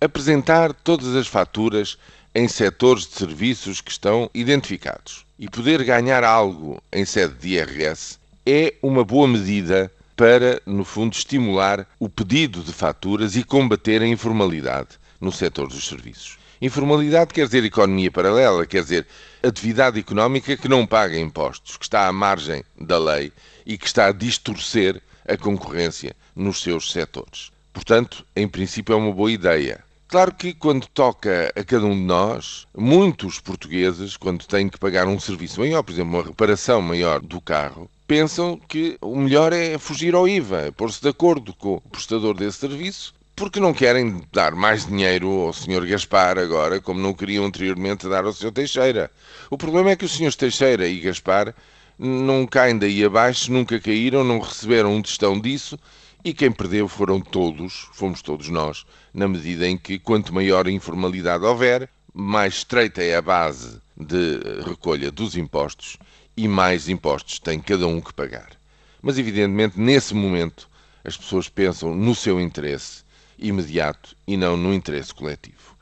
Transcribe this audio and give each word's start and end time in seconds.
apresentar 0.00 0.72
todas 0.72 1.14
as 1.16 1.26
faturas 1.26 1.98
em 2.34 2.46
setores 2.46 3.06
de 3.06 3.14
serviços 3.14 3.80
que 3.80 3.90
estão 3.90 4.30
identificados 4.32 5.26
e 5.38 5.48
poder 5.48 5.82
ganhar 5.82 6.22
algo 6.22 6.80
em 6.92 7.04
sede 7.04 7.34
de 7.34 7.48
IRS 7.54 8.18
é 8.46 8.74
uma 8.82 9.04
boa 9.04 9.26
medida 9.26 9.90
para, 10.16 10.60
no 10.66 10.84
fundo, 10.84 11.12
estimular 11.14 11.86
o 11.98 12.08
pedido 12.08 12.62
de 12.62 12.72
faturas 12.72 13.36
e 13.36 13.44
combater 13.44 14.02
a 14.02 14.06
informalidade 14.06 14.90
no 15.20 15.32
setor 15.32 15.68
dos 15.68 15.86
serviços. 15.86 16.38
Informalidade 16.60 17.32
quer 17.32 17.46
dizer 17.46 17.64
economia 17.64 18.10
paralela, 18.10 18.66
quer 18.66 18.82
dizer 18.82 19.06
atividade 19.42 19.98
económica 19.98 20.56
que 20.56 20.68
não 20.68 20.86
paga 20.86 21.18
impostos, 21.18 21.76
que 21.76 21.84
está 21.84 22.08
à 22.08 22.12
margem 22.12 22.64
da 22.80 22.98
lei 22.98 23.32
e 23.64 23.78
que 23.78 23.86
está 23.86 24.06
a 24.06 24.12
distorcer 24.12 25.00
a 25.26 25.36
concorrência 25.36 26.16
nos 26.34 26.62
seus 26.62 26.90
setores. 26.90 27.52
Portanto, 27.72 28.24
em 28.34 28.48
princípio, 28.48 28.92
é 28.92 28.96
uma 28.96 29.12
boa 29.12 29.30
ideia. 29.30 29.84
Claro 30.08 30.34
que 30.34 30.54
quando 30.54 30.86
toca 30.86 31.52
a 31.54 31.62
cada 31.62 31.84
um 31.84 31.94
de 31.94 32.00
nós, 32.00 32.66
muitos 32.74 33.40
portugueses, 33.40 34.16
quando 34.16 34.46
têm 34.46 34.66
que 34.66 34.78
pagar 34.78 35.06
um 35.06 35.20
serviço 35.20 35.60
maior, 35.60 35.82
por 35.82 35.92
exemplo, 35.92 36.14
uma 36.14 36.22
reparação 36.22 36.80
maior 36.80 37.20
do 37.20 37.42
carro, 37.42 37.90
pensam 38.06 38.58
que 38.58 38.96
o 39.02 39.14
melhor 39.14 39.52
é 39.52 39.76
fugir 39.76 40.14
ao 40.14 40.26
IVA, 40.26 40.72
pôr-se 40.74 41.02
de 41.02 41.10
acordo 41.10 41.52
com 41.52 41.74
o 41.74 41.80
prestador 41.90 42.34
desse 42.34 42.56
serviço 42.56 43.12
porque 43.36 43.60
não 43.60 43.74
querem 43.74 44.22
dar 44.32 44.54
mais 44.54 44.86
dinheiro 44.86 45.28
ao 45.28 45.52
Sr. 45.52 45.86
Gaspar 45.86 46.38
agora, 46.38 46.80
como 46.80 46.98
não 46.98 47.12
queriam 47.12 47.44
anteriormente 47.44 48.08
dar 48.08 48.24
ao 48.24 48.32
Sr. 48.32 48.50
Teixeira. 48.50 49.10
O 49.50 49.58
problema 49.58 49.90
é 49.90 49.96
que 49.96 50.06
os 50.06 50.16
Srs. 50.16 50.34
Teixeira 50.34 50.88
e 50.88 51.00
Gaspar 51.00 51.54
não 51.98 52.46
caem 52.46 52.78
daí 52.78 53.04
abaixo, 53.04 53.52
nunca 53.52 53.78
caíram, 53.78 54.24
não 54.24 54.40
receberam 54.40 54.94
um 54.94 55.02
testão 55.02 55.38
disso 55.38 55.78
e 56.24 56.34
quem 56.34 56.50
perdeu 56.50 56.88
foram 56.88 57.20
todos, 57.20 57.88
fomos 57.92 58.22
todos 58.22 58.48
nós, 58.48 58.84
na 59.14 59.28
medida 59.28 59.66
em 59.66 59.76
que 59.76 59.98
quanto 59.98 60.34
maior 60.34 60.66
informalidade 60.68 61.44
houver, 61.44 61.88
mais 62.12 62.54
estreita 62.54 63.02
é 63.02 63.16
a 63.16 63.22
base 63.22 63.80
de 63.96 64.40
recolha 64.66 65.10
dos 65.10 65.36
impostos 65.36 65.96
e 66.36 66.48
mais 66.48 66.88
impostos 66.88 67.38
tem 67.38 67.60
cada 67.60 67.86
um 67.86 68.00
que 68.00 68.12
pagar. 68.12 68.50
Mas 69.00 69.18
evidentemente 69.18 69.78
nesse 69.78 70.14
momento 70.14 70.68
as 71.04 71.16
pessoas 71.16 71.48
pensam 71.48 71.94
no 71.94 72.14
seu 72.14 72.40
interesse 72.40 73.04
imediato 73.38 74.16
e 74.26 74.36
não 74.36 74.56
no 74.56 74.74
interesse 74.74 75.14
coletivo. 75.14 75.76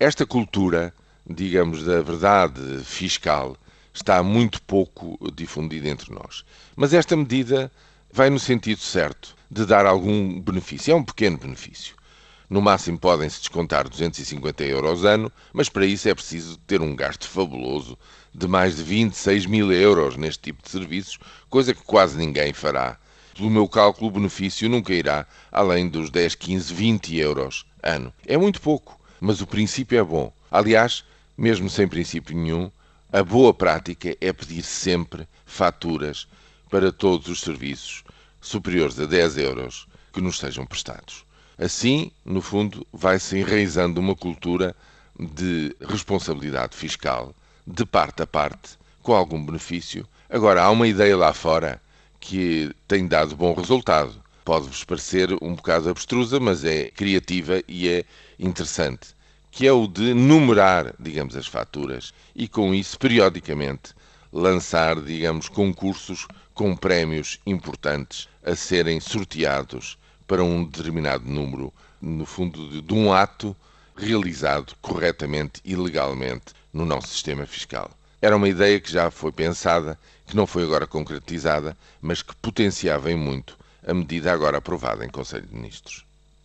Esta 0.00 0.24
cultura, 0.24 0.92
digamos, 1.28 1.84
da 1.84 2.00
verdade 2.00 2.82
fiscal 2.82 3.56
está 3.92 4.22
muito 4.22 4.60
pouco 4.62 5.18
difundida 5.34 5.88
entre 5.88 6.12
nós. 6.12 6.44
Mas 6.74 6.92
esta 6.92 7.16
medida 7.16 7.70
vai 8.14 8.30
no 8.30 8.38
sentido 8.38 8.80
certo 8.80 9.34
de 9.50 9.66
dar 9.66 9.84
algum 9.84 10.40
benefício. 10.40 10.92
É 10.92 10.94
um 10.94 11.02
pequeno 11.02 11.36
benefício. 11.36 11.96
No 12.48 12.62
máximo 12.62 12.96
podem-se 12.96 13.40
descontar 13.40 13.88
250 13.88 14.62
euros 14.62 15.04
ano, 15.04 15.32
mas 15.52 15.68
para 15.68 15.84
isso 15.84 16.08
é 16.08 16.14
preciso 16.14 16.56
ter 16.58 16.80
um 16.80 16.94
gasto 16.94 17.28
fabuloso 17.28 17.98
de 18.32 18.46
mais 18.46 18.76
de 18.76 18.84
26 18.84 19.46
mil 19.46 19.72
euros 19.72 20.16
neste 20.16 20.42
tipo 20.44 20.62
de 20.62 20.70
serviços, 20.70 21.18
coisa 21.50 21.74
que 21.74 21.82
quase 21.82 22.16
ninguém 22.16 22.52
fará 22.52 22.96
pelo 23.34 23.50
meu 23.50 23.66
cálculo, 23.66 24.06
o 24.06 24.12
benefício 24.12 24.68
nunca 24.68 24.94
irá 24.94 25.26
além 25.50 25.88
dos 25.88 26.08
10, 26.08 26.36
15, 26.36 26.72
20 26.72 27.16
euros 27.16 27.66
ano. 27.82 28.14
É 28.24 28.36
muito 28.36 28.60
pouco, 28.60 28.96
mas 29.20 29.40
o 29.40 29.46
princípio 29.46 29.98
é 29.98 30.04
bom. 30.04 30.32
Aliás, 30.52 31.04
mesmo 31.36 31.68
sem 31.68 31.88
princípio 31.88 32.36
nenhum, 32.36 32.70
a 33.12 33.24
boa 33.24 33.52
prática 33.52 34.16
é 34.20 34.32
pedir 34.32 34.62
sempre 34.62 35.26
faturas 35.44 36.28
para 36.74 36.90
todos 36.90 37.28
os 37.28 37.40
serviços 37.40 38.02
superiores 38.40 38.98
a 38.98 39.06
10 39.06 39.38
euros 39.38 39.86
que 40.12 40.20
nos 40.20 40.40
sejam 40.40 40.66
prestados. 40.66 41.24
Assim, 41.56 42.10
no 42.24 42.42
fundo, 42.42 42.84
vai-se 42.92 43.38
enraizando 43.38 44.00
uma 44.00 44.16
cultura 44.16 44.74
de 45.16 45.72
responsabilidade 45.80 46.76
fiscal, 46.76 47.32
de 47.64 47.86
parte 47.86 48.24
a 48.24 48.26
parte, 48.26 48.76
com 49.04 49.14
algum 49.14 49.46
benefício. 49.46 50.04
Agora, 50.28 50.64
há 50.64 50.70
uma 50.72 50.88
ideia 50.88 51.16
lá 51.16 51.32
fora 51.32 51.80
que 52.18 52.74
tem 52.88 53.06
dado 53.06 53.36
bom 53.36 53.54
resultado. 53.54 54.20
Pode-vos 54.44 54.82
parecer 54.82 55.32
um 55.40 55.54
bocado 55.54 55.88
abstrusa, 55.88 56.40
mas 56.40 56.64
é 56.64 56.90
criativa 56.90 57.62
e 57.68 57.88
é 57.88 58.04
interessante, 58.36 59.14
que 59.48 59.64
é 59.64 59.72
o 59.72 59.86
de 59.86 60.12
numerar, 60.12 60.92
digamos, 60.98 61.36
as 61.36 61.46
faturas 61.46 62.12
e 62.34 62.48
com 62.48 62.74
isso, 62.74 62.98
periodicamente, 62.98 63.94
lançar, 64.34 65.00
digamos, 65.00 65.48
concursos 65.48 66.26
com 66.52 66.74
prémios 66.74 67.38
importantes 67.46 68.28
a 68.44 68.56
serem 68.56 68.98
sorteados 68.98 69.96
para 70.26 70.42
um 70.42 70.64
determinado 70.64 71.24
número, 71.24 71.72
no 72.02 72.26
fundo, 72.26 72.68
de, 72.68 72.82
de 72.82 72.92
um 72.92 73.12
ato 73.12 73.54
realizado 73.96 74.74
corretamente 74.82 75.60
e 75.64 75.76
legalmente 75.76 76.52
no 76.72 76.84
nosso 76.84 77.08
sistema 77.08 77.46
fiscal. 77.46 77.88
Era 78.20 78.36
uma 78.36 78.48
ideia 78.48 78.80
que 78.80 78.90
já 78.90 79.08
foi 79.08 79.30
pensada, 79.30 79.96
que 80.26 80.34
não 80.34 80.48
foi 80.48 80.64
agora 80.64 80.86
concretizada, 80.86 81.76
mas 82.02 82.20
que 82.20 82.34
potenciava 82.34 83.12
em 83.12 83.16
muito 83.16 83.56
a 83.86 83.94
medida 83.94 84.32
agora 84.32 84.58
aprovada 84.58 85.04
em 85.04 85.10
Conselho 85.10 85.46
de 85.46 85.54
Ministros. 85.54 86.04